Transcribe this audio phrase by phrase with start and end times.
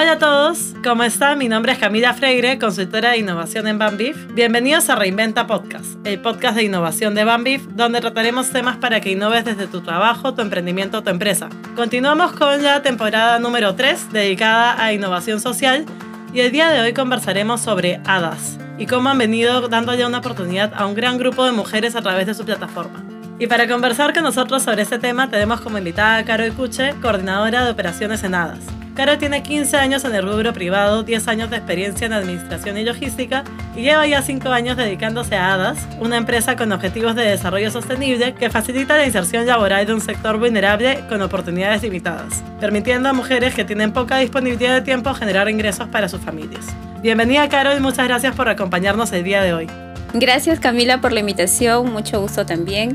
[0.00, 1.36] Hola a todos, ¿cómo están?
[1.36, 4.16] Mi nombre es Camila Freire, consultora de innovación en Bambif.
[4.32, 9.10] Bienvenidos a Reinventa Podcast, el podcast de innovación de Bambif, donde trataremos temas para que
[9.10, 11.50] innoves desde tu trabajo, tu emprendimiento o tu empresa.
[11.76, 15.84] Continuamos con la temporada número 3, dedicada a innovación social,
[16.32, 20.72] y el día de hoy conversaremos sobre HADAS y cómo han venido dándole una oportunidad
[20.74, 23.04] a un gran grupo de mujeres a través de su plataforma.
[23.38, 27.66] Y para conversar con nosotros sobre este tema tenemos como invitada a Caro Cuche, coordinadora
[27.66, 28.79] de operaciones en HADAS.
[29.00, 32.84] Caro tiene 15 años en el rubro privado, 10 años de experiencia en administración y
[32.84, 37.70] logística y lleva ya 5 años dedicándose a HADAS, una empresa con objetivos de desarrollo
[37.70, 43.14] sostenible que facilita la inserción laboral de un sector vulnerable con oportunidades limitadas, permitiendo a
[43.14, 46.66] mujeres que tienen poca disponibilidad de tiempo generar ingresos para sus familias.
[47.00, 49.66] Bienvenida Caro y muchas gracias por acompañarnos el día de hoy.
[50.12, 52.92] Gracias Camila por la invitación, mucho gusto también.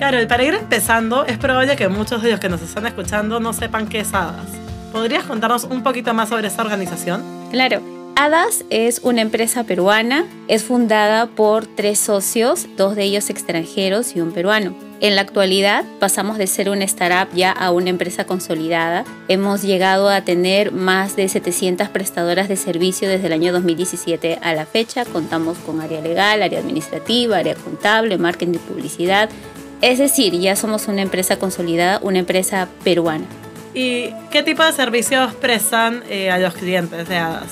[0.00, 3.52] Carol, para ir empezando, es probable que muchos de los que nos están escuchando no
[3.52, 4.63] sepan qué es HADAS.
[4.94, 7.20] ¿Podrías contarnos un poquito más sobre esta organización?
[7.50, 7.82] Claro.
[8.14, 14.20] HADAS es una empresa peruana, es fundada por tres socios, dos de ellos extranjeros y
[14.20, 14.72] un peruano.
[15.00, 19.04] En la actualidad pasamos de ser una startup ya a una empresa consolidada.
[19.26, 24.54] Hemos llegado a tener más de 700 prestadoras de servicio desde el año 2017 a
[24.54, 25.04] la fecha.
[25.04, 29.28] Contamos con área legal, área administrativa, área contable, marketing y publicidad.
[29.80, 33.26] Es decir, ya somos una empresa consolidada, una empresa peruana.
[33.74, 37.50] ¿Y qué tipo de servicios prestan eh, a los clientes de HADAS?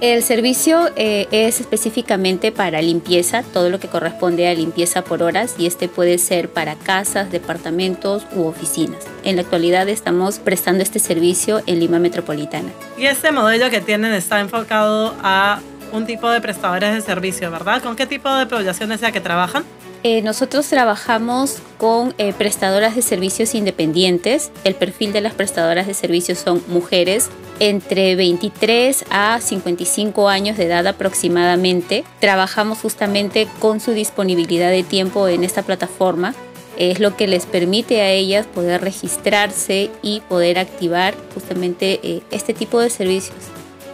[0.00, 5.54] El servicio eh, es específicamente para limpieza, todo lo que corresponde a limpieza por horas
[5.56, 9.04] y este puede ser para casas, departamentos u oficinas.
[9.24, 12.70] En la actualidad estamos prestando este servicio en Lima Metropolitana.
[12.98, 15.60] Y este modelo que tienen está enfocado a
[15.92, 17.82] un tipo de prestadores de servicio, ¿verdad?
[17.82, 19.64] ¿Con qué tipo de población es la que trabajan?
[20.06, 24.52] Eh, nosotros trabajamos con eh, prestadoras de servicios independientes.
[24.62, 30.66] El perfil de las prestadoras de servicios son mujeres entre 23 a 55 años de
[30.66, 32.04] edad aproximadamente.
[32.20, 36.34] Trabajamos justamente con su disponibilidad de tiempo en esta plataforma.
[36.76, 42.52] Es lo que les permite a ellas poder registrarse y poder activar justamente eh, este
[42.52, 43.38] tipo de servicios.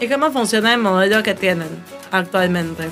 [0.00, 1.68] ¿Y cómo funciona el modelo que tienen
[2.10, 2.88] actualmente?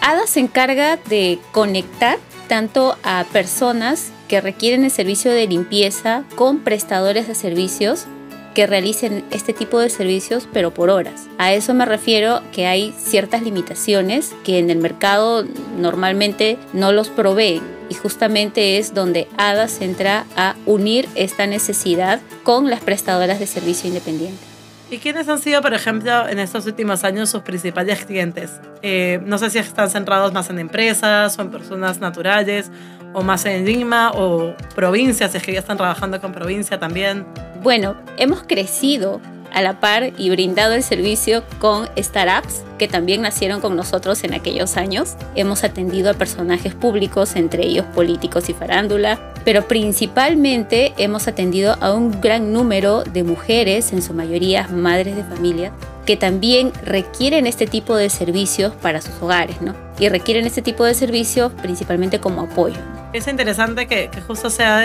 [0.00, 2.18] ADA se encarga de conectar
[2.48, 8.06] tanto a personas que requieren el servicio de limpieza con prestadores de servicios
[8.54, 11.26] que realicen este tipo de servicios pero por horas.
[11.38, 15.44] A eso me refiero que hay ciertas limitaciones que en el mercado
[15.76, 22.70] normalmente no los proveen y justamente es donde ADAS entra a unir esta necesidad con
[22.70, 24.53] las prestadoras de servicio independiente.
[24.90, 28.60] ¿Y quiénes han sido, por ejemplo, en estos últimos años sus principales clientes?
[28.82, 32.70] Eh, no sé si están centrados más en empresas o en personas naturales
[33.14, 37.26] o más en Lima o provincias, si es que ya están trabajando con provincia también.
[37.62, 39.20] Bueno, hemos crecido
[39.54, 44.34] a la par y brindado el servicio con startups que también nacieron con nosotros en
[44.34, 45.16] aquellos años.
[45.36, 51.92] Hemos atendido a personajes públicos, entre ellos políticos y farándula, pero principalmente hemos atendido a
[51.92, 55.72] un gran número de mujeres, en su mayoría madres de familia,
[56.04, 59.74] que también requieren este tipo de servicios para sus hogares, ¿no?
[59.98, 62.76] Y requieren este tipo de servicios principalmente como apoyo.
[63.12, 64.82] Es interesante que, justo sea,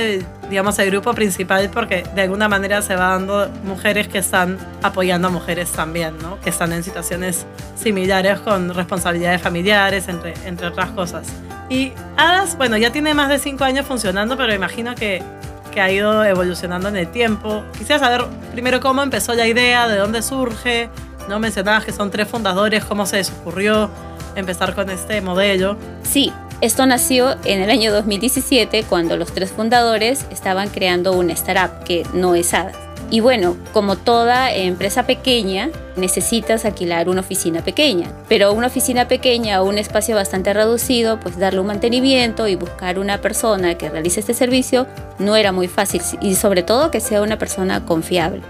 [0.49, 5.29] digamos, el grupo principal porque de alguna manera se va dando mujeres que están apoyando
[5.29, 6.39] a mujeres también, ¿no?
[6.39, 11.27] Que están en situaciones similares con responsabilidades familiares, entre, entre otras cosas.
[11.69, 15.23] Y HADAS, bueno, ya tiene más de cinco años funcionando, pero imagino que,
[15.71, 17.63] que ha ido evolucionando en el tiempo.
[17.79, 20.89] Quisiera saber primero cómo empezó la idea, de dónde surge,
[21.29, 21.39] ¿no?
[21.39, 23.89] Mencionabas que son tres fundadores, cómo se les ocurrió
[24.35, 25.77] empezar con este modelo.
[26.03, 31.83] Sí, esto nació en el año 2017 cuando los tres fundadores estaban creando una startup
[31.85, 32.75] que no es ADAS.
[33.11, 38.11] Y bueno, como toda empresa pequeña, necesitas alquilar una oficina pequeña.
[38.27, 42.99] Pero una oficina pequeña o un espacio bastante reducido, pues darle un mantenimiento y buscar
[42.99, 44.85] una persona que realice este servicio
[45.17, 48.41] no era muy fácil y sobre todo que sea una persona confiable.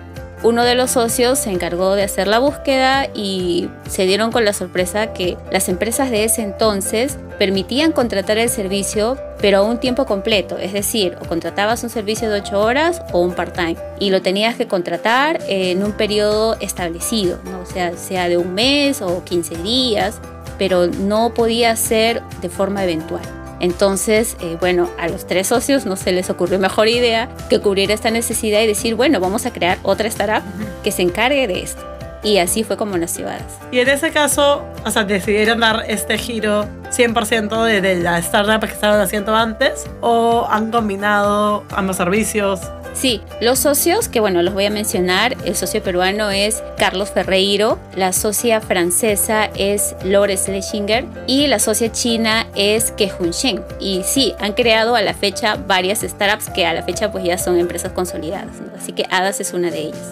[0.41, 4.53] Uno de los socios se encargó de hacer la búsqueda y se dieron con la
[4.53, 10.05] sorpresa que las empresas de ese entonces permitían contratar el servicio pero a un tiempo
[10.05, 14.21] completo, es decir, o contratabas un servicio de 8 horas o un part-time y lo
[14.21, 17.65] tenías que contratar en un periodo establecido, ¿no?
[17.65, 20.19] sea, sea de un mes o 15 días.
[20.57, 23.38] pero no podía ser de forma eventual.
[23.59, 27.91] Entonces, eh, bueno, a los tres socios no se les ocurrió mejor idea que cubrir
[27.91, 30.43] esta necesidad y decir, bueno, vamos a crear otra startup
[30.83, 31.83] que se encargue de esto.
[32.21, 33.59] Y así fue como nació Hadas.
[33.71, 38.59] Y en ese caso, o sea, decidieron dar este giro 100% de, de la startup
[38.59, 42.59] que estaban haciendo antes o han combinado ambos servicios.
[42.93, 47.79] Sí, los socios, que bueno, los voy a mencionar, el socio peruano es Carlos Ferreiro,
[47.95, 53.63] la socia francesa es Lore Schlesinger y la socia china es Kehun Shen.
[53.79, 57.37] Y sí, han creado a la fecha varias startups que a la fecha pues ya
[57.37, 60.11] son empresas consolidadas, así que Hadas es una de ellas.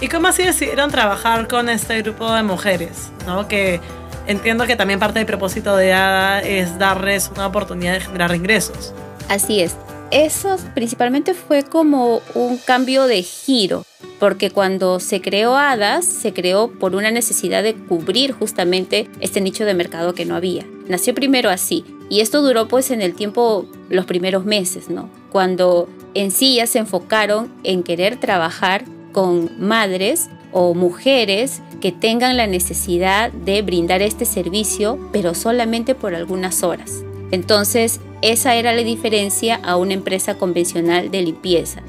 [0.00, 3.10] ¿Y cómo así decidieron trabajar con este grupo de mujeres?
[3.26, 3.46] ¿no?
[3.46, 3.80] Que
[4.26, 8.92] entiendo que también parte del propósito de ADA es darles una oportunidad de generar ingresos.
[9.28, 9.76] Así es
[10.10, 13.84] eso principalmente fue como un cambio de giro,
[14.20, 19.64] porque cuando se creó Hadas, se creó por una necesidad de cubrir justamente este nicho
[19.64, 20.64] de mercado que no había.
[20.88, 25.08] Nació primero así, y esto duró pues en el tiempo, los primeros meses, ¿no?
[25.30, 32.36] Cuando en sí ya se enfocaron en querer trabajar con madres o mujeres que tengan
[32.36, 37.02] la necesidad de brindar este servicio, pero solamente por algunas horas.
[37.30, 41.82] Entonces, esa era la diferencia a una empresa convencional de limpieza.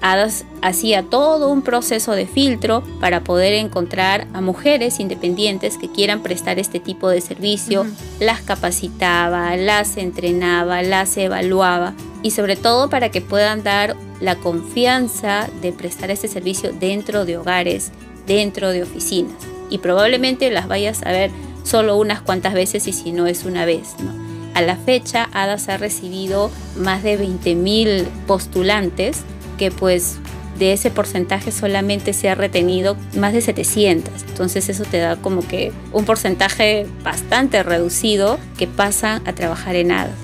[0.00, 6.22] Hadas hacía todo un proceso de filtro para poder encontrar a mujeres independientes que quieran
[6.22, 7.84] prestar este tipo de servicio,
[8.20, 15.48] las capacitaba, las entrenaba, las evaluaba y sobre todo para que puedan dar la confianza
[15.62, 17.90] de prestar este servicio dentro de hogares,
[18.24, 19.34] dentro de oficinas.
[19.68, 21.32] Y probablemente las vayas a ver
[21.64, 23.96] solo unas cuantas veces y si no es una vez.
[23.98, 24.25] ¿no?
[24.56, 29.18] A la fecha, ADAS ha recibido más de 20.000 postulantes,
[29.58, 30.16] que pues
[30.58, 34.22] de ese porcentaje solamente se ha retenido más de 700.
[34.22, 39.92] Entonces eso te da como que un porcentaje bastante reducido que pasan a trabajar en
[39.92, 40.16] ADAS.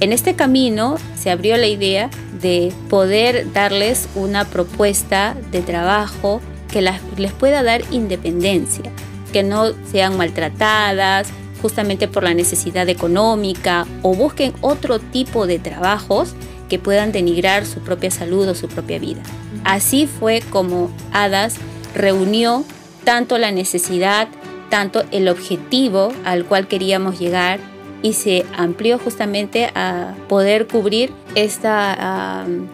[0.00, 2.08] En este camino se abrió la idea
[2.40, 6.40] de poder darles una propuesta de trabajo
[6.72, 8.90] que les pueda dar independencia,
[9.30, 11.28] que no sean maltratadas,
[11.64, 16.34] justamente por la necesidad económica o busquen otro tipo de trabajos
[16.68, 19.22] que puedan denigrar su propia salud o su propia vida.
[19.64, 21.56] Así fue como Hadas
[21.94, 22.64] reunió
[23.04, 24.28] tanto la necesidad,
[24.68, 27.60] tanto el objetivo al cual queríamos llegar
[28.02, 31.70] y se amplió justamente a poder cubrir este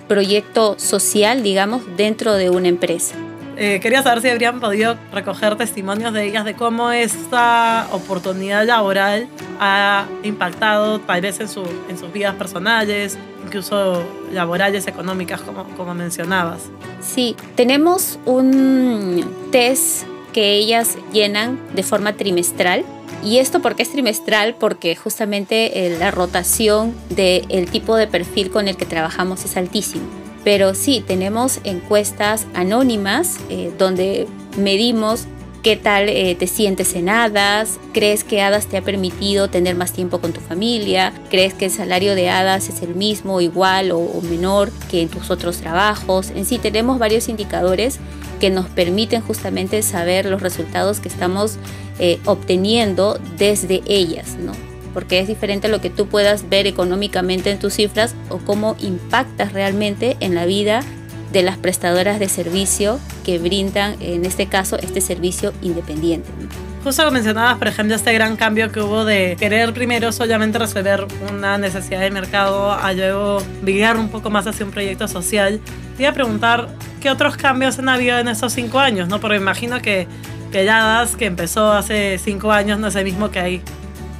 [0.08, 3.14] proyecto social, digamos, dentro de una empresa.
[3.62, 9.28] Eh, quería saber si habrían podido recoger testimonios de ellas de cómo esta oportunidad laboral
[9.60, 14.02] ha impactado tal vez en, su, en sus vidas personales, incluso
[14.32, 16.70] laborales, económicas, como, como mencionabas.
[17.02, 22.82] Sí, tenemos un test que ellas llenan de forma trimestral.
[23.22, 24.54] ¿Y esto por qué es trimestral?
[24.54, 30.19] Porque justamente eh, la rotación del tipo de perfil con el que trabajamos es altísimo.
[30.44, 34.26] Pero sí, tenemos encuestas anónimas eh, donde
[34.56, 35.26] medimos
[35.62, 39.92] qué tal eh, te sientes en hadas, crees que hadas te ha permitido tener más
[39.92, 44.20] tiempo con tu familia, crees que el salario de hadas es el mismo, igual o,
[44.22, 46.30] menor que en tus otros trabajos.
[46.30, 47.98] En sí, tenemos varios indicadores
[48.40, 51.58] que nos permiten justamente saber los resultados que estamos
[51.98, 54.69] eh, obteniendo desde ellas, ¿no?
[54.92, 59.52] Porque es diferente lo que tú puedas ver económicamente en tus cifras o cómo impactas
[59.52, 60.82] realmente en la vida
[61.32, 66.28] de las prestadoras de servicio que brindan, en este caso, este servicio independiente.
[66.82, 71.06] Justo lo mencionabas, por ejemplo, este gran cambio que hubo de querer primero solamente resolver
[71.30, 75.60] una necesidad de mercado a luego virar un poco más hacia un proyecto social.
[75.96, 76.68] Te iba a preguntar,
[77.02, 79.08] ¿qué otros cambios han habido en estos cinco años?
[79.08, 79.20] ¿no?
[79.20, 80.08] Porque imagino que,
[80.50, 83.62] que das que empezó hace cinco años, no es el mismo que hay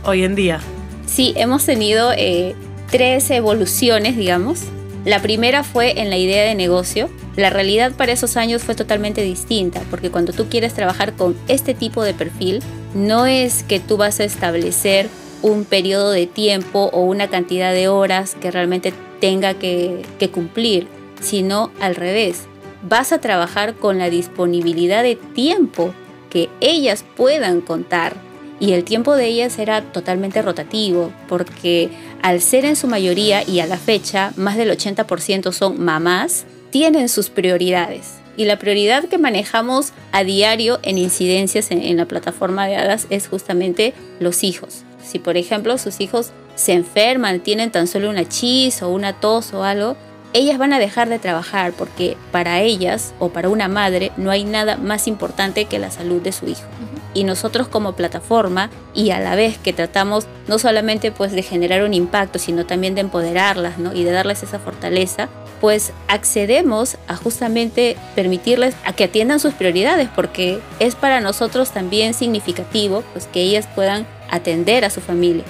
[0.04, 0.60] hoy en día?
[1.06, 2.54] Sí, hemos tenido eh,
[2.90, 4.62] tres evoluciones, digamos.
[5.04, 7.08] La primera fue en la idea de negocio.
[7.36, 11.74] La realidad para esos años fue totalmente distinta, porque cuando tú quieres trabajar con este
[11.74, 12.60] tipo de perfil,
[12.94, 15.08] no es que tú vas a establecer
[15.42, 20.86] un periodo de tiempo o una cantidad de horas que realmente tenga que, que cumplir,
[21.20, 22.42] sino al revés.
[22.82, 25.94] Vas a trabajar con la disponibilidad de tiempo
[26.28, 28.14] que ellas puedan contar
[28.60, 31.88] y el tiempo de ellas era totalmente rotativo, porque
[32.22, 37.08] al ser en su mayoría y a la fecha más del 80% son mamás, tienen
[37.08, 38.18] sus prioridades.
[38.36, 43.28] Y la prioridad que manejamos a diario en incidencias en, la plataforma de hadas es
[43.28, 44.84] justamente los hijos.
[45.02, 49.54] Si por ejemplo sus hijos se enferman, tienen tan solo una chis o una tos
[49.54, 49.96] o algo,
[50.32, 54.44] ellas van a dejar de trabajar porque para ellas o para una madre no hay
[54.44, 56.68] nada más importante que la salud de su hijo.
[57.14, 61.82] Y nosotros como plataforma y a la vez que tratamos no solamente pues de generar
[61.82, 63.92] un impacto, sino también de empoderarlas ¿no?
[63.92, 65.28] y de darles esa fortaleza,
[65.60, 72.14] pues accedemos a justamente permitirles a que atiendan sus prioridades porque es para nosotros también
[72.14, 75.44] significativo pues que ellas puedan atender a su familia.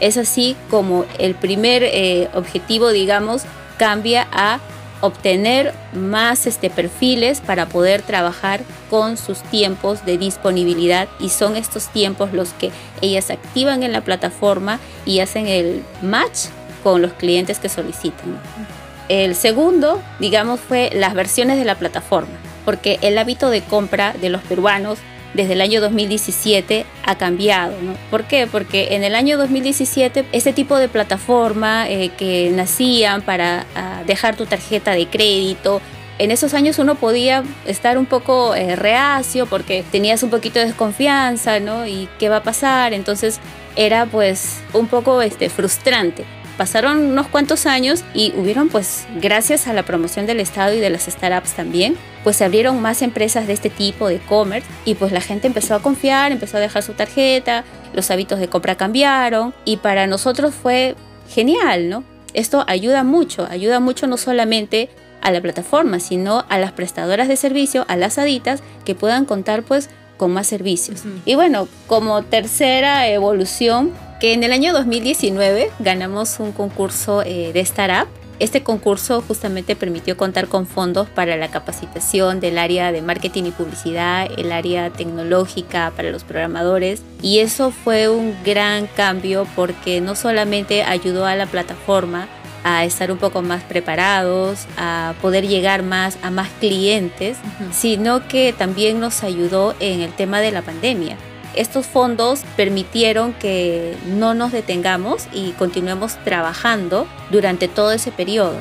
[0.00, 3.42] Es así como el primer eh, objetivo, digamos,
[3.78, 4.60] cambia a
[5.00, 11.88] obtener más este, perfiles para poder trabajar con sus tiempos de disponibilidad y son estos
[11.88, 16.46] tiempos los que ellas activan en la plataforma y hacen el match
[16.82, 18.40] con los clientes que solicitan.
[19.08, 22.32] El segundo, digamos, fue las versiones de la plataforma,
[22.64, 24.98] porque el hábito de compra de los peruanos
[25.34, 27.74] desde el año 2017 ha cambiado.
[27.82, 27.94] ¿no?
[28.10, 28.46] ¿Por qué?
[28.46, 34.36] Porque en el año 2017 ese tipo de plataforma eh, que nacían para ah, dejar
[34.36, 35.80] tu tarjeta de crédito,
[36.18, 40.66] en esos años uno podía estar un poco eh, reacio porque tenías un poquito de
[40.66, 41.86] desconfianza, ¿no?
[41.86, 42.92] ¿Y qué va a pasar?
[42.92, 43.38] Entonces
[43.76, 46.24] era pues un poco este, frustrante.
[46.58, 50.90] Pasaron unos cuantos años y hubieron pues gracias a la promoción del Estado y de
[50.90, 55.12] las startups también, pues se abrieron más empresas de este tipo de e-commerce y pues
[55.12, 57.62] la gente empezó a confiar, empezó a dejar su tarjeta,
[57.94, 60.96] los hábitos de compra cambiaron y para nosotros fue
[61.30, 62.02] genial, ¿no?
[62.34, 64.90] Esto ayuda mucho, ayuda mucho no solamente
[65.22, 69.62] a la plataforma, sino a las prestadoras de servicio, a las aditas, que puedan contar
[69.62, 71.04] pues con más servicios.
[71.24, 77.60] Y bueno, como tercera evolución, que en el año 2019 ganamos un concurso eh, de
[77.60, 78.08] startup.
[78.40, 83.50] Este concurso justamente permitió contar con fondos para la capacitación del área de marketing y
[83.50, 87.02] publicidad, el área tecnológica para los programadores.
[87.20, 92.28] Y eso fue un gran cambio porque no solamente ayudó a la plataforma
[92.62, 97.38] a estar un poco más preparados, a poder llegar más a más clientes,
[97.72, 101.16] sino que también nos ayudó en el tema de la pandemia
[101.58, 108.56] estos fondos permitieron que no nos detengamos y continuemos trabajando durante todo ese periodo.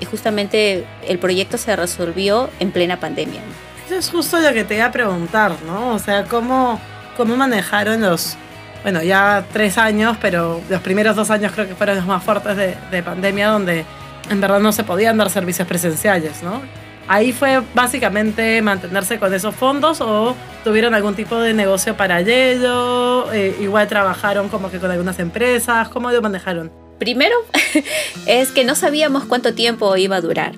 [0.00, 3.42] Y justamente el proyecto se resolvió en plena pandemia.
[3.86, 5.94] Eso es justo lo que te iba a preguntar, ¿no?
[5.94, 6.80] O sea, ¿cómo,
[7.16, 8.36] cómo manejaron los,
[8.82, 12.56] bueno, ya tres años, pero los primeros dos años creo que fueron los más fuertes
[12.56, 13.84] de, de pandemia, donde
[14.30, 16.62] en verdad no se podían dar servicios presenciales, ¿no?
[17.10, 23.56] Ahí fue básicamente mantenerse con esos fondos o tuvieron algún tipo de negocio paralelo, eh,
[23.60, 26.70] igual trabajaron como que con algunas empresas, ¿cómo lo manejaron?
[27.00, 27.34] Primero
[28.26, 30.52] es que no sabíamos cuánto tiempo iba a durar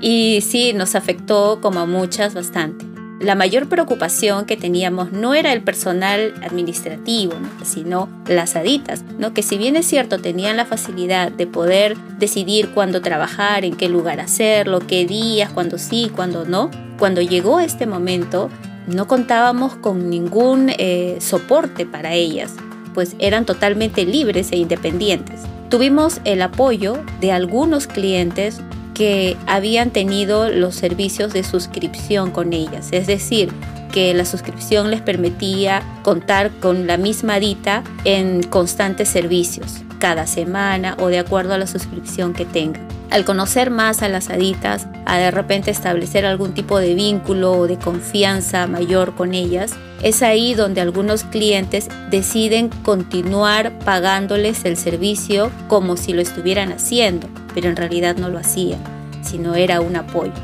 [0.00, 5.52] y sí nos afectó como a muchas bastante la mayor preocupación que teníamos no era
[5.52, 9.32] el personal administrativo, sino las aditas, ¿no?
[9.32, 13.88] que si bien es cierto tenían la facilidad de poder decidir cuándo trabajar, en qué
[13.88, 18.50] lugar hacerlo, qué días, cuándo sí, cuándo no, cuando llegó este momento
[18.86, 22.54] no contábamos con ningún eh, soporte para ellas,
[22.94, 25.40] pues eran totalmente libres e independientes.
[25.70, 28.60] Tuvimos el apoyo de algunos clientes
[28.96, 33.52] que habían tenido los servicios de suscripción con ellas, es decir,
[33.92, 40.96] que la suscripción les permitía contar con la misma dita en constantes servicios, cada semana
[40.98, 42.88] o de acuerdo a la suscripción que tengan.
[43.10, 47.66] Al conocer más a las aditas, a de repente establecer algún tipo de vínculo o
[47.66, 55.50] de confianza mayor con ellas, es ahí donde algunos clientes deciden continuar pagándoles el servicio
[55.68, 58.78] como si lo estuvieran haciendo, pero en realidad no lo hacían,
[59.22, 60.34] sino era un apoyo.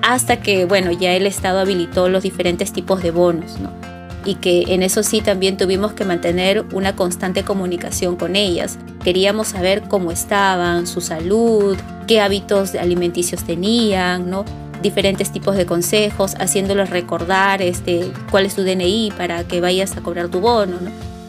[0.00, 3.70] Hasta que, bueno, ya el Estado habilitó los diferentes tipos de bonos, ¿no?
[4.24, 8.78] Y que en eso sí también tuvimos que mantener una constante comunicación con ellas.
[9.04, 14.46] Queríamos saber cómo estaban, su salud, qué hábitos alimenticios tenían, ¿no?
[14.80, 20.00] diferentes tipos de consejos, haciéndolos recordar este, cuál es tu DNI para que vayas a
[20.00, 20.78] cobrar tu bono.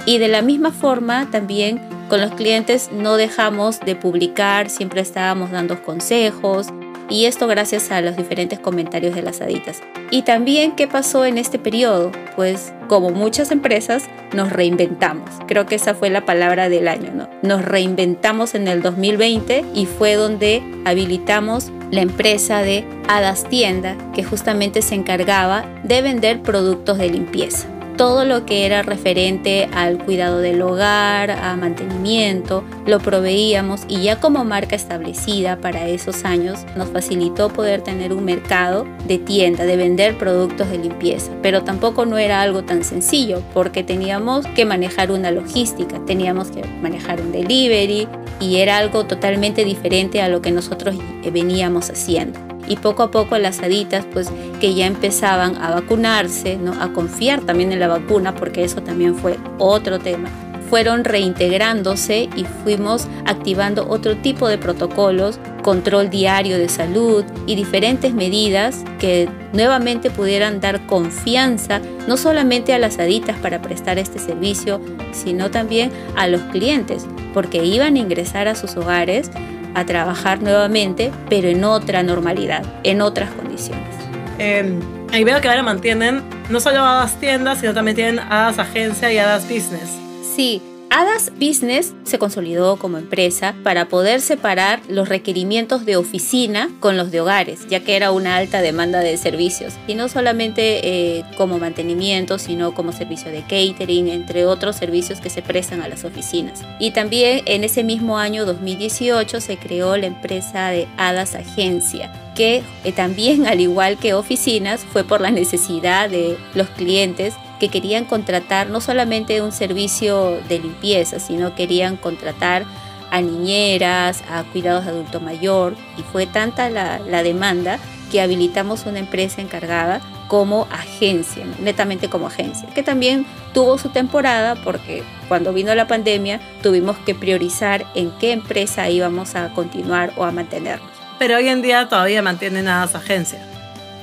[0.06, 5.50] Y de la misma forma también con los clientes no dejamos de publicar, siempre estábamos
[5.52, 6.68] dando consejos
[7.10, 9.80] y esto gracias a los diferentes comentarios de las aditas.
[10.10, 12.12] Y también, ¿qué pasó en este periodo?
[12.36, 15.30] Pues como muchas empresas, nos reinventamos.
[15.48, 17.30] Creo que esa fue la palabra del año, ¿no?
[17.44, 24.26] Nos reinventamos en el 2020 y fue donde habilitamos la empresa de Hadas Tienda, que
[24.26, 30.40] justamente se encargaba de vender productos de limpieza todo lo que era referente al cuidado
[30.40, 36.90] del hogar, a mantenimiento, lo proveíamos y ya como marca establecida para esos años nos
[36.90, 41.32] facilitó poder tener un mercado de tienda, de vender productos de limpieza.
[41.42, 46.64] Pero tampoco no era algo tan sencillo porque teníamos que manejar una logística, teníamos que
[46.82, 48.08] manejar un delivery
[48.40, 50.96] y era algo totalmente diferente a lo que nosotros
[51.32, 52.51] veníamos haciendo.
[52.68, 56.74] Y poco a poco las haditas pues que ya empezaban a vacunarse, ¿no?
[56.82, 60.30] a confiar también en la vacuna porque eso también fue otro tema
[60.72, 68.14] fueron reintegrándose y fuimos activando otro tipo de protocolos, control diario de salud y diferentes
[68.14, 74.80] medidas que nuevamente pudieran dar confianza no solamente a las haditas para prestar este servicio,
[75.12, 79.30] sino también a los clientes, porque iban a ingresar a sus hogares
[79.76, 83.96] a trabajar nuevamente, pero en otra normalidad, en otras condiciones.
[84.40, 84.80] Eh,
[85.12, 89.18] ahí veo que ahora mantienen no solo Hadas Tiendas, sino también tienen Hadas Agencia y
[89.18, 89.90] Hadas Business.
[90.36, 90.62] Sí,
[90.94, 97.12] Hadas Business se consolidó como empresa para poder separar los requerimientos de oficina con los
[97.12, 101.60] de hogares, ya que era una alta demanda de servicios, y no solamente eh, como
[101.60, 106.62] mantenimiento, sino como servicio de catering, entre otros servicios que se prestan a las oficinas.
[106.78, 112.64] Y también en ese mismo año 2018 se creó la empresa de Hadas Agencia, que
[112.84, 118.06] eh, también, al igual que oficinas, fue por la necesidad de los clientes que querían
[118.06, 122.66] contratar no solamente un servicio de limpieza, sino querían contratar
[123.12, 127.78] a niñeras, a cuidados de adulto mayor, y fue tanta la, demanda
[128.12, 134.56] que habilitamos una empresa encargada como agencia, netamente como agencia, que también tuvo su temporada
[134.56, 140.24] porque cuando vino la pandemia tuvimos que priorizar en qué empresa íbamos a continuar o
[140.24, 140.90] a mantenernos.
[141.20, 143.51] Pero hoy en día todavía mantienen a esa agencia.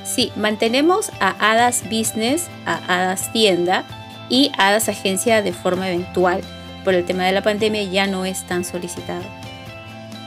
[0.09, 3.83] Sí, mantenemos a Hadas Business, a Hadas Tienda
[4.27, 6.41] y Hadas Agencia de forma eventual.
[6.83, 9.23] Por el tema de la pandemia ya no es tan solicitado.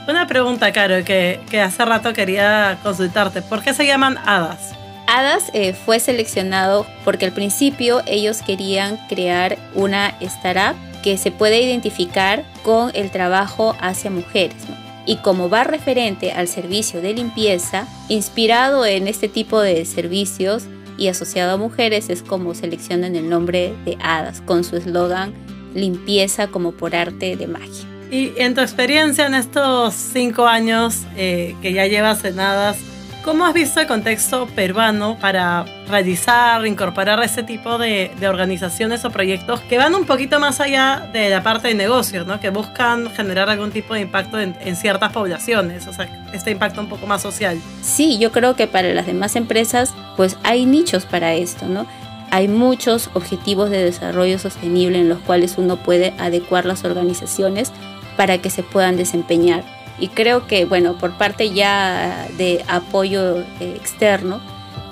[0.07, 3.41] Una pregunta, Caro, que, hace rato quería consultarte.
[3.41, 4.73] ¿Por qué se llaman Hadas?
[5.07, 11.61] Hadas eh, fue seleccionado porque al principio ellos querían crear una startup que se puede
[11.61, 14.55] identificar con el trabajo hacia mujeres
[15.05, 20.63] y como va referente al servicio de limpieza, inspirado en este tipo de servicios
[20.97, 25.33] y asociado a mujeres, es como seleccionan el nombre de Hadas con su eslogan
[25.73, 27.85] limpieza como por arte de magia.
[28.11, 32.77] Y en tu experiencia en estos cinco años eh, que ya llevas en Hadas,
[33.23, 39.61] ¿Cómo has visto el contexto peruano para realizar, incorporar ese tipo de, organizaciones o proyectos
[39.61, 42.41] que van un poquito más allá de la parte de negocios, ¿no?
[42.41, 46.81] que buscan generar algún tipo de impacto en, en, ciertas poblaciones, o sea, este impacto
[46.81, 47.57] un poco más social?
[47.81, 51.87] Sí, yo creo que para las demás empresas, pues hay nichos para esto, ¿no?
[52.29, 57.71] Hay muchos objetivos de desarrollo sostenible en los cuales uno puede adecuar las organizaciones
[58.17, 59.63] para que se puedan desempeñar
[59.99, 64.41] y creo que, bueno, por parte ya de apoyo eh, externo,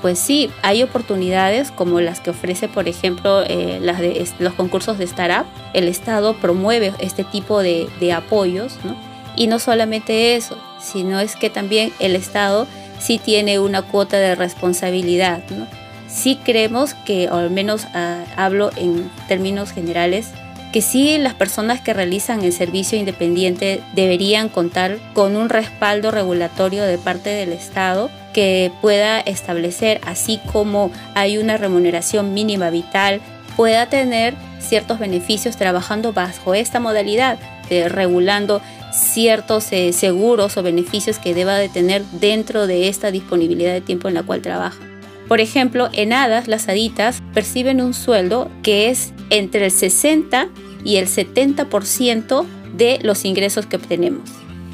[0.02, 4.98] pues sí, hay oportunidades como las que ofrece, por ejemplo, eh, las de los concursos
[4.98, 5.46] de startup.
[5.74, 8.96] El Estado promueve este tipo de, de apoyos, ¿no?
[9.36, 12.68] Y no solamente eso, sino es que también el Estado
[13.00, 15.68] sí tiene una cuota de responsabilidad, ¿no?
[16.08, 20.32] Sí creemos que, al menos ah, hablo en términos generales,
[20.72, 26.84] que sí las personas que realizan el servicio independiente deberían contar con un respaldo regulatorio
[26.84, 33.20] de parte del Estado que pueda establecer, así como hay una remuneración mínima vital,
[33.58, 37.38] pueda tener ciertos beneficios trabajando bajo esta modalidad,
[37.70, 38.62] de regulando
[38.94, 44.08] ciertos eh, seguros o beneficios que deba de tener dentro de esta disponibilidad de tiempo
[44.08, 44.91] en la cual trabaja.
[45.32, 50.50] Por ejemplo, en HADAS las haditas perciben un sueldo que es entre el 60
[50.84, 54.30] y el 70% de los ingresos que obtenemos.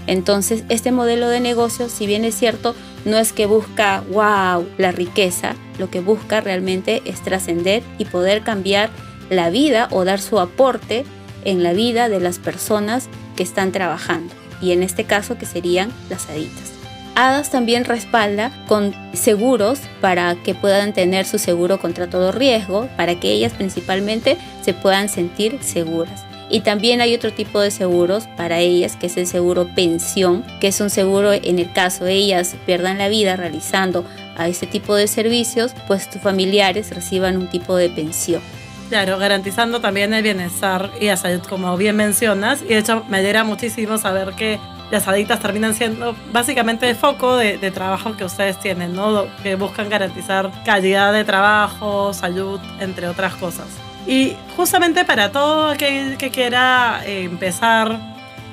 [0.08, 2.74] Entonces, este modelo de negocio, si bien es cierto,
[3.06, 8.42] no es que busca, wow, la riqueza, lo que busca realmente es trascender y poder
[8.42, 8.90] cambiar
[9.30, 11.06] la vida o dar su aporte
[11.46, 14.34] en la vida de las personas que están trabajando.
[14.60, 16.77] Y en este caso que serían las haditas.
[17.20, 23.20] HADAS también respalda con seguros para que puedan tener su seguro contra todo riesgo, para
[23.20, 26.26] que ellas principalmente se puedan sentir seguras.
[26.48, 30.68] Y también hay otro tipo de seguros para ellas, que es el seguro pensión, que
[30.68, 34.06] es un seguro en el caso de ellas pierdan la vida realizando
[34.38, 38.44] a este tipo de servicios, pues sus familiares reciban un tipo de pensión.
[38.90, 42.62] Claro, garantizando también el bienestar y la salud, como bien mencionas.
[42.62, 44.60] Y de hecho me alegra muchísimo saber que
[44.92, 49.28] las adictas terminan siendo básicamente el foco de, trabajo que ustedes tienen, ¿no?
[49.44, 53.68] Que buscan garantizar calidad de trabajo, salud, entre otras cosas.
[54.06, 58.00] Y justamente para todo aquel que quiera eh, empezar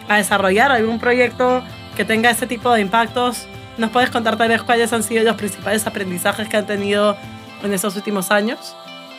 [0.08, 1.62] a desarrollar algún proyecto
[1.96, 3.46] que tenga ese tipo de impactos,
[3.78, 7.16] ¿nos puedes contar tal vez cuáles han sido los principales aprendizajes que han tenido
[7.62, 8.74] en esos últimos años?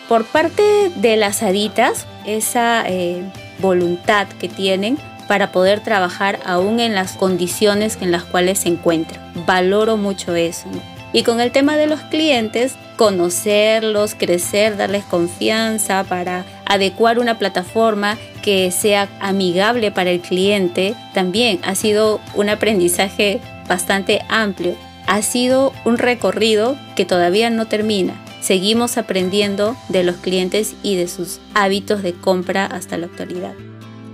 [0.09, 3.23] Por parte de las aditas, esa eh,
[3.59, 4.97] voluntad que tienen
[5.27, 9.21] para poder trabajar aún en las condiciones en las cuales se encuentran.
[9.45, 10.67] Valoro mucho eso.
[11.13, 18.17] Y con el tema de los clientes, conocerlos, crecer, darles confianza para adecuar una plataforma
[18.41, 24.75] que sea amigable para el cliente, también ha sido un aprendizaje bastante amplio.
[25.07, 28.13] Ha sido un recorrido que todavía no termina.
[28.41, 33.53] Seguimos aprendiendo de los clientes y de sus hábitos de compra hasta la actualidad.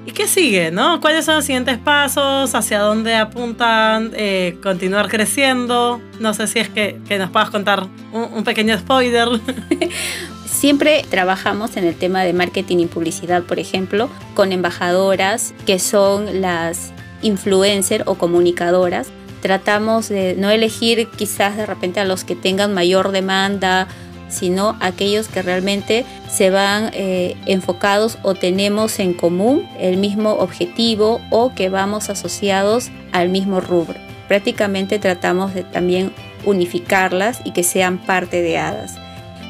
[0.04, 1.00] ¿Y qué sigue, no?
[1.00, 2.56] ¿Cuáles son los siguientes pasos?
[2.56, 4.12] ¿Hacia dónde apuntan?
[4.16, 6.02] Eh, ¿Continuar creciendo?
[6.20, 9.28] No sé si es que, nos puedas contar un, pequeño spoiler.
[10.46, 16.42] Siempre trabajamos en el tema de marketing y publicidad, por ejemplo, con embajadoras que son
[16.42, 19.10] las influencers o comunicadoras.
[19.42, 23.88] Tratamos de no elegir quizás de repente a los que tengan mayor demanda
[24.32, 31.22] sino aquellos que realmente se van eh, enfocados o tenemos en común el mismo objetivo
[31.30, 34.00] o que vamos asociados al mismo rubro.
[34.28, 36.14] Prácticamente tratamos de también
[36.46, 38.96] unificarlas y que sean parte de HADAS.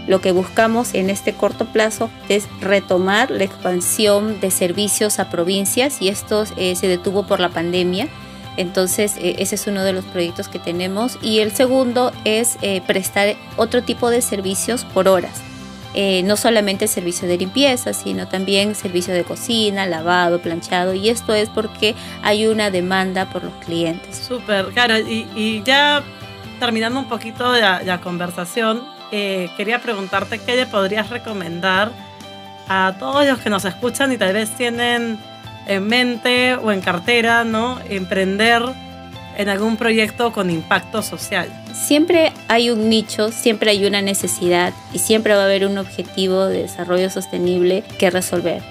[0.07, 6.01] Lo que buscamos en este corto plazo es retomar la expansión de servicios a provincias
[6.01, 8.09] y esto eh, se detuvo por la pandemia
[8.57, 11.17] entonces, eh, ese es uno de los proyectos que tenemos.
[11.21, 15.41] Y el segundo es eh, prestar otro tipo de servicios por horas.
[15.93, 20.93] Eh, no solamente servicio de limpieza, sino también servicio de cocina, lavado, planchado.
[20.93, 24.17] Y esto es porque hay una demanda por los clientes.
[24.17, 24.97] Súper, claro.
[24.97, 26.01] Y, ya
[26.59, 31.91] terminando un poquito la, la conversación, quería preguntarte qué le podrías recomendar
[32.69, 35.19] a todos los que nos escuchan y tal vez tienen
[35.71, 37.79] en mente o en cartera, ¿no?
[37.89, 38.63] Emprender
[39.38, 41.49] en algún proyecto con impacto social.
[41.73, 46.45] Siempre hay un nicho, siempre hay una necesidad y siempre va a haber un objetivo
[46.45, 48.62] de desarrollo sostenible que resolver.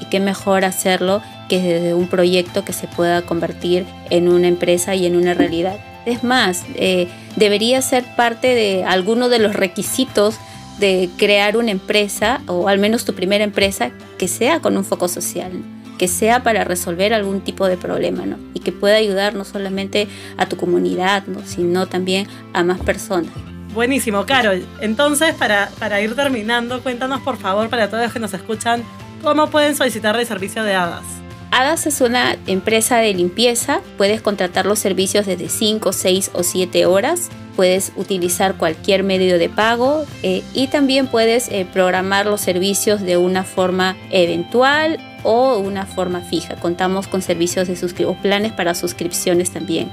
[0.00, 4.94] Y qué mejor hacerlo que desde un proyecto que se pueda convertir en una empresa
[4.94, 5.76] y en una realidad.
[6.04, 10.36] Es más, eh, debería ser parte de alguno de los requisitos
[10.78, 15.08] de crear una empresa o al menos tu primera empresa que sea con un foco
[15.08, 15.52] social
[15.98, 18.38] que sea para resolver algún tipo de problema, ¿no?
[18.54, 21.42] Y que pueda ayudar no solamente a tu comunidad, ¿no?
[21.44, 23.32] sino también a más personas.
[23.74, 24.64] Buenísimo, Carol.
[24.80, 28.82] Entonces, para, para ir terminando, cuéntanos por favor, para todos los que nos escuchan,
[29.22, 31.04] cómo pueden solicitar el servicio de HADAS.
[31.50, 33.80] HADAS es una empresa de limpieza.
[33.96, 37.30] Puedes contratar los servicios desde 5, 6 o 7 horas.
[37.56, 43.16] Puedes utilizar cualquier medio de pago eh, y también puedes eh, programar los servicios de
[43.16, 46.56] una forma eventual o una forma fija.
[46.56, 49.88] Contamos con servicios de o planes para suscripciones también.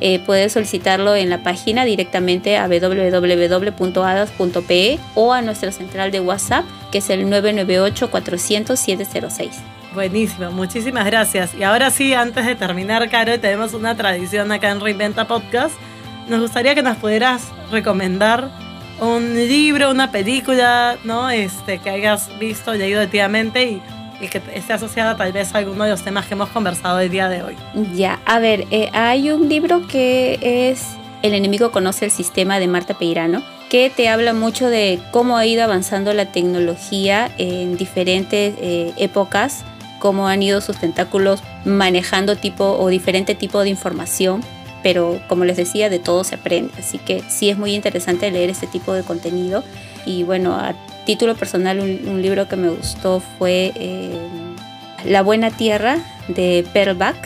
[0.00, 3.78] Eh, puedes solicitarlo en la página directamente a www.adas.pe
[5.14, 9.50] o a nuestra central de WhatsApp que es el 998 400 706.
[9.94, 11.52] Buenísimo, muchísimas gracias.
[11.54, 15.74] Y ahora sí, antes de terminar, Caro, tenemos una tradición acá en Reinventa Podcast.
[16.28, 18.48] Nos gustaría que nos pudieras recomendar
[19.00, 21.28] un libro, una película, ¿no?
[21.28, 23.82] Este, que hayas visto, leído activamente y
[24.20, 27.10] y que esté asociada tal vez a alguno de los temas que hemos conversado el
[27.10, 27.56] día de hoy.
[27.94, 32.66] Ya, a ver, eh, hay un libro que es El enemigo conoce el sistema de
[32.66, 38.54] Marta Peirano que te habla mucho de cómo ha ido avanzando la tecnología en diferentes
[38.60, 39.64] eh, épocas,
[40.00, 44.42] cómo han ido sus tentáculos manejando tipo o diferente tipo de información,
[44.82, 48.50] pero como les decía, de todo se aprende, así que sí es muy interesante leer
[48.50, 49.62] este tipo de contenido
[50.04, 50.74] y bueno, a
[51.10, 54.16] título personal, un, libro que me gustó fue eh,
[55.04, 57.16] La Buena Tierra de Perlbach,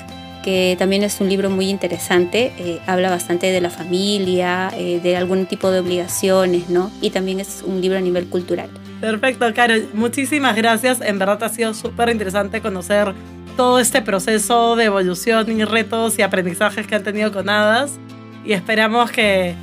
[0.43, 2.55] que también es un libro muy interesante.
[2.57, 6.91] Eh, habla bastante de la familia, eh, de algún tipo de obligaciones, ¿no?
[7.03, 8.71] Y también es un libro a nivel cultural.
[9.03, 9.87] Perfecto, Carol.
[9.93, 11.03] Muchísimas gracias.
[11.03, 13.13] En verdad ha sido súper interesante conocer
[13.55, 17.99] todo este proceso de evolución y retos y aprendizajes que han tenido con Hadas.
[18.47, 19.55] Y esperamos que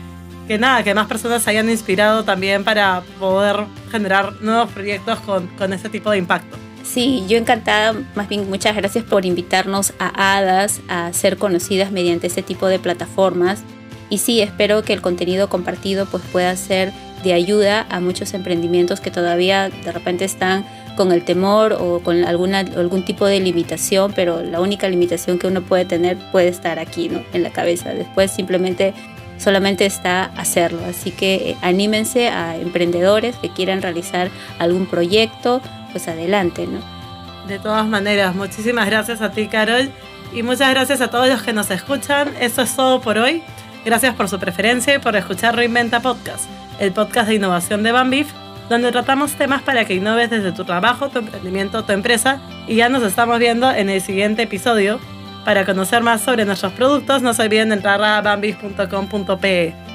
[0.51, 3.55] que nada, que más personas se hayan inspirado también para poder
[3.89, 6.57] generar nuevos proyectos con, con este tipo de impacto.
[6.83, 12.27] Sí, yo encantada, más bien muchas gracias por invitarnos a HADAS a ser conocidas mediante
[12.27, 13.63] este tipo de plataformas.
[14.09, 16.91] Y sí, espero que el contenido compartido pues, pueda ser
[17.23, 20.65] de ayuda a muchos emprendimientos que todavía de repente están
[20.97, 25.47] con el temor o con alguna, algún tipo de limitación, pero la única limitación que
[25.47, 27.21] uno puede tener puede estar aquí, ¿no?
[27.31, 27.93] En la cabeza.
[27.93, 28.93] Después simplemente
[29.41, 30.79] solamente está hacerlo.
[30.87, 36.79] Así que eh, anímense a emprendedores que quieran realizar algún proyecto, pues adelante, ¿no?
[37.47, 39.89] De todas maneras, muchísimas gracias a ti, Carol,
[40.33, 42.33] y muchas gracias a todos los que nos escuchan.
[42.39, 43.43] Eso es todo por hoy.
[43.83, 46.45] Gracias por su preferencia y por escuchar Reinventa Podcast,
[46.79, 48.27] el podcast de innovación de Bambif,
[48.69, 52.39] donde tratamos temas para que innoves desde tu trabajo, tu emprendimiento, tu empresa.
[52.67, 54.99] Y ya nos estamos viendo en el siguiente episodio
[55.45, 59.90] para conocer más sobre nuestros productos, no se olviden de entrar a bambis.com.pe.